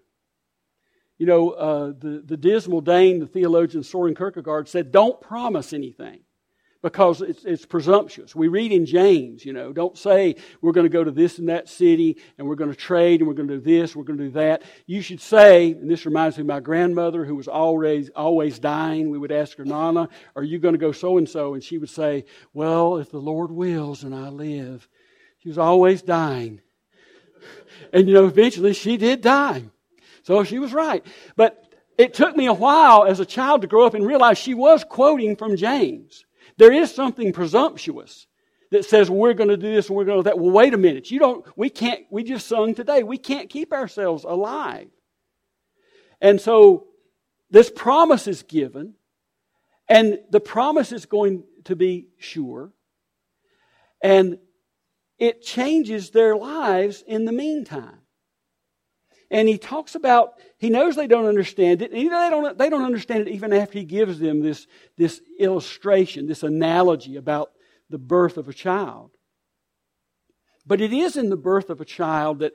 [1.19, 6.21] You know, uh, the, the dismal Dane, the theologian Soren Kierkegaard, said, Don't promise anything
[6.87, 8.37] because it's, it's presumptuous.
[8.37, 11.49] We read in James, you know, don't say we're going to go to this and
[11.49, 14.21] that city and we're going to trade and we're going to do this, we're going
[14.21, 14.63] to do that.
[14.87, 19.11] You should say, and this reminds me of my grandmother who was always, always dying.
[19.11, 21.55] We would ask her, Nana, are you going to go so and so?
[21.55, 22.25] And she would say,
[22.55, 24.89] Well, if the Lord wills and I live.
[25.39, 26.61] She was always dying.
[27.93, 29.65] And you know, eventually she did die.
[30.23, 31.05] So she was right.
[31.35, 31.65] But
[31.99, 34.85] it took me a while as a child to grow up and realize she was
[34.85, 36.26] quoting from James.
[36.59, 38.27] There is something presumptuous
[38.71, 40.39] that says we're going to do this and we're going to do that.
[40.39, 41.11] Well, wait a minute.
[41.11, 43.03] You don't, we can't, we just sung today.
[43.03, 44.89] We can't keep ourselves alive.
[46.21, 46.87] And so
[47.51, 48.95] this promise is given
[49.89, 52.73] and the promise is going to be sure.
[54.03, 54.39] And
[55.19, 58.01] it changes their lives in the meantime.
[59.31, 62.85] And he talks about, he knows they don't understand it, and they don't, they don't
[62.85, 64.67] understand it even after he gives them this,
[64.97, 67.51] this illustration, this analogy about
[67.91, 69.11] the birth of a child.
[70.65, 72.53] But it is in the birth of a child that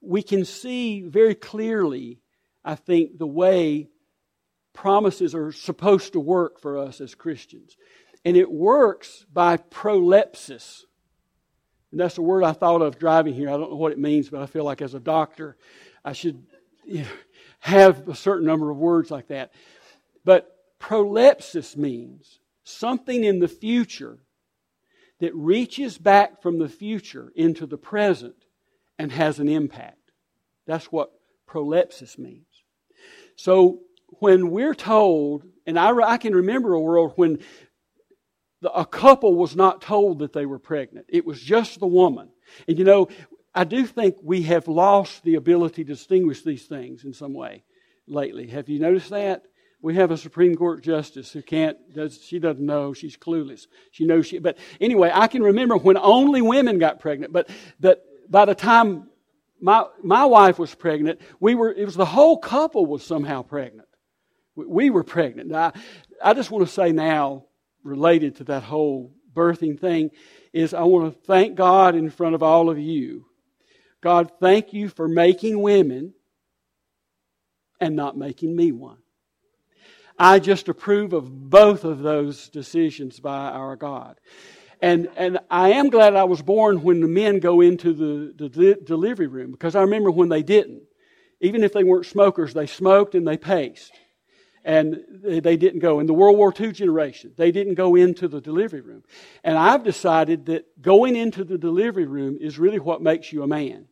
[0.00, 2.20] we can see very clearly,
[2.64, 3.88] I think, the way
[4.72, 7.76] promises are supposed to work for us as Christians.
[8.24, 10.82] And it works by prolepsis.
[11.90, 13.48] And that's the word I thought of driving here.
[13.48, 15.56] I don't know what it means, but I feel like as a doctor,
[16.08, 16.42] I should
[16.86, 17.08] you know,
[17.60, 19.52] have a certain number of words like that.
[20.24, 20.50] But
[20.80, 24.18] prolepsis means something in the future
[25.20, 28.36] that reaches back from the future into the present
[28.98, 30.12] and has an impact.
[30.66, 31.12] That's what
[31.46, 32.46] prolepsis means.
[33.36, 33.80] So
[34.20, 37.38] when we're told, and I, I can remember a world when
[38.62, 42.30] the, a couple was not told that they were pregnant, it was just the woman.
[42.66, 43.08] And you know,
[43.58, 47.64] I do think we have lost the ability to distinguish these things in some way
[48.06, 48.46] lately.
[48.46, 49.42] Have you noticed that?
[49.82, 53.66] We have a Supreme Court justice who can't, does, she doesn't know, she's clueless.
[53.90, 57.50] She knows she, but anyway, I can remember when only women got pregnant, but,
[57.80, 59.08] but by the time
[59.60, 63.88] my, my wife was pregnant, we were, it was the whole couple was somehow pregnant.
[64.54, 65.52] We, we were pregnant.
[65.52, 65.72] I,
[66.22, 67.46] I just want to say now,
[67.82, 70.12] related to that whole birthing thing,
[70.52, 73.24] is I want to thank God in front of all of you.
[74.00, 76.14] God, thank you for making women
[77.80, 78.98] and not making me one.
[80.18, 84.18] I just approve of both of those decisions by our God.
[84.80, 88.78] And, and I am glad I was born when the men go into the, the
[88.84, 90.82] delivery room because I remember when they didn't.
[91.40, 93.92] Even if they weren't smokers, they smoked and they paced.
[94.68, 95.98] And they didn't go.
[95.98, 99.02] In the World War II generation, they didn't go into the delivery room.
[99.42, 103.46] And I've decided that going into the delivery room is really what makes you a
[103.46, 103.86] man.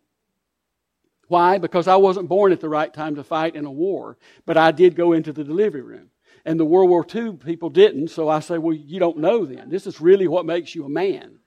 [1.28, 1.56] Why?
[1.56, 4.70] Because I wasn't born at the right time to fight in a war, but I
[4.70, 6.10] did go into the delivery room.
[6.44, 9.70] And the World War II people didn't, so I say, well, you don't know then.
[9.70, 11.38] This is really what makes you a man.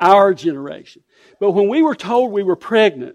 [0.00, 1.02] Our generation.
[1.38, 3.14] But when we were told we were pregnant,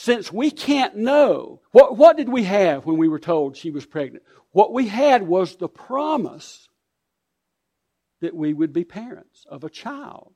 [0.00, 3.84] since we can't know, what, what did we have when we were told she was
[3.84, 4.24] pregnant?
[4.50, 6.70] What we had was the promise
[8.22, 10.32] that we would be parents of a child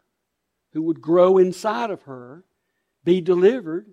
[0.75, 2.45] who would grow inside of her,
[3.05, 3.87] be delivered,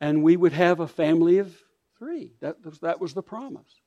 [0.00, 1.56] and we would have a family of
[1.96, 2.32] three.
[2.40, 3.80] That, that was the promise.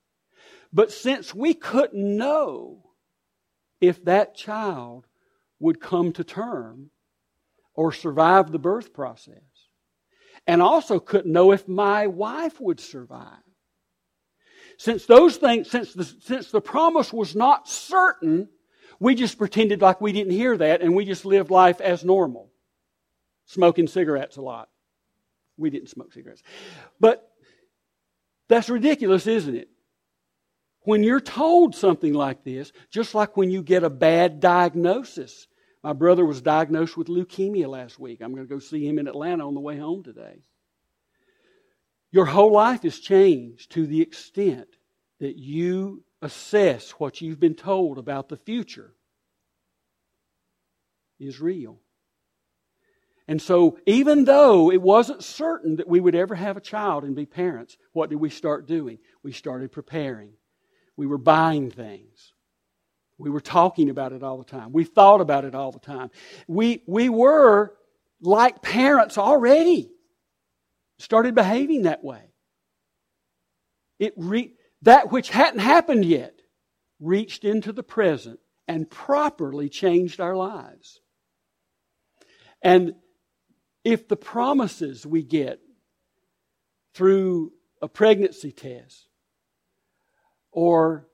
[0.72, 2.92] But since we couldn't know
[3.82, 5.06] if that child
[5.60, 6.92] would come to term
[7.74, 9.42] or survive the birth process,
[10.48, 13.40] and also couldn't know if my wife would survive.
[14.78, 18.50] Since those things, since the, since the promise was not certain,
[19.00, 22.52] we just pretended like we didn't hear that and we just lived life as normal.
[23.46, 24.70] Smoking cigarettes a lot.
[25.58, 26.44] We didn't smoke cigarettes.
[27.00, 27.30] But
[28.50, 29.70] that's ridiculous, isn't it?
[30.82, 35.48] When you're told something like this, just like when you get a bad diagnosis.
[35.86, 38.20] My brother was diagnosed with leukemia last week.
[38.20, 40.40] I'm going to go see him in Atlanta on the way home today.
[42.10, 44.68] Your whole life is changed to the extent
[45.20, 48.96] that you assess what you've been told about the future
[51.20, 51.80] is real.
[53.28, 57.16] And so, even though it wasn't certain that we would ever have a child and
[57.16, 58.98] be parents, what did we start doing?
[59.22, 60.32] We started preparing.
[60.98, 62.34] We were buying things.
[63.18, 64.74] We were talking about it all the time.
[64.74, 66.12] We thought about it all the time.
[66.48, 67.74] We, we were
[68.22, 69.92] like parents already.
[70.98, 72.22] Started behaving that way.
[74.00, 76.42] It re- that which hadn't happened yet
[77.00, 81.02] reached into the present and properly changed our lives.
[82.62, 82.96] And
[83.84, 85.60] if the promises we get
[86.94, 87.52] through
[87.82, 89.08] a pregnancy test
[90.52, 91.08] or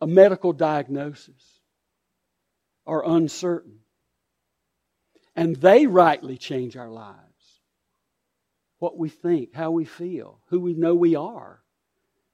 [0.00, 1.60] a medical diagnosis
[2.86, 3.80] are uncertain.
[5.36, 7.18] And they rightly change our lives.
[8.78, 11.60] What we think, how we feel, who we know we are.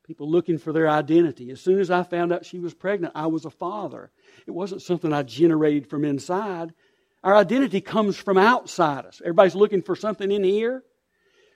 [0.06, 1.50] People looking for their identity.
[1.50, 4.10] As soon as I found out she was pregnant, I was a father.
[4.46, 6.74] It wasn't something I generated from inside.
[7.22, 9.20] Our identity comes from outside us.
[9.20, 10.82] Everybody's looking for something in here.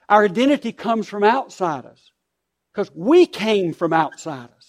[0.08, 2.12] Our identity comes from outside us
[2.72, 4.63] because we came from outside us.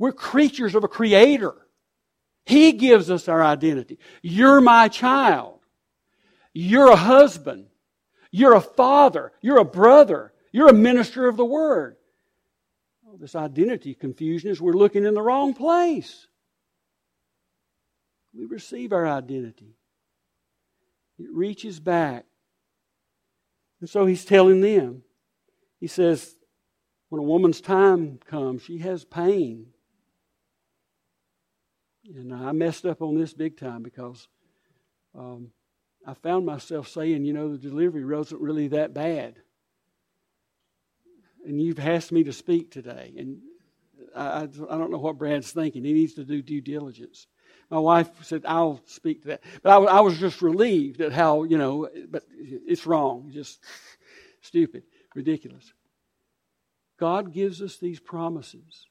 [0.00, 1.54] We're creatures of a creator.
[2.46, 3.98] He gives us our identity.
[4.22, 5.60] You're my child.
[6.54, 7.66] You're a husband.
[8.30, 9.30] You're a father.
[9.42, 10.32] You're a brother.
[10.52, 11.96] You're a minister of the word.
[13.06, 16.26] Oh, this identity confusion is we're looking in the wrong place.
[18.32, 19.76] We receive our identity.
[21.18, 22.24] It reaches back.
[23.82, 25.02] And so he's telling them,
[25.78, 26.36] he says,
[27.10, 29.66] when a woman's time comes, she has pain.
[32.14, 34.26] And I messed up on this big time because
[35.16, 35.50] um,
[36.06, 39.36] I found myself saying, you know, the delivery wasn't really that bad.
[41.46, 43.14] And you've asked me to speak today.
[43.16, 43.38] And
[44.14, 45.84] I, I don't know what Brad's thinking.
[45.84, 47.26] He needs to do due diligence.
[47.70, 49.42] My wife said, I'll speak to that.
[49.62, 53.30] But I, I was just relieved at how, you know, but it's wrong.
[53.32, 53.60] Just
[54.42, 54.82] stupid,
[55.14, 55.72] ridiculous.
[56.98, 58.86] God gives us these promises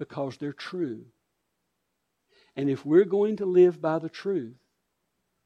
[0.00, 1.04] because they're true.
[2.56, 4.56] And if we're going to live by the truth,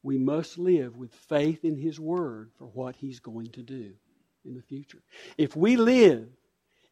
[0.01, 3.91] we must live with faith in His Word for what He's going to do
[4.45, 5.03] in the future.
[5.37, 6.27] If we live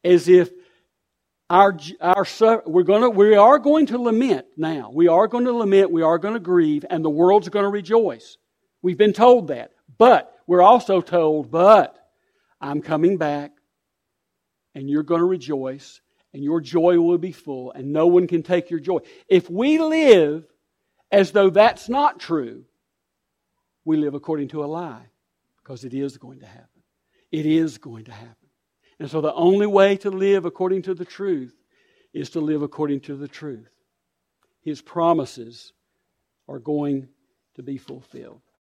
[0.04, 0.50] as if
[1.48, 2.26] our, our
[2.66, 4.90] we're gonna, we are going to lament now.
[4.92, 7.70] We are going to lament, we are going to grieve, and the world's going to
[7.70, 8.36] rejoice.
[8.82, 9.72] We've been told that.
[9.96, 11.96] But we're also told, but
[12.60, 13.52] I'm coming back,
[14.74, 16.00] and you're going to rejoice,
[16.34, 18.98] and your joy will be full, and no one can take your joy.
[19.28, 20.44] If we live
[21.12, 22.64] as though that's not true,
[23.84, 25.06] we live according to a lie
[25.62, 26.82] because it is going to happen.
[27.30, 28.48] It is going to happen.
[28.98, 31.54] And so the only way to live according to the truth
[32.12, 33.70] is to live according to the truth.
[34.60, 35.72] His promises
[36.48, 37.08] are going
[37.54, 38.40] to be fulfilled.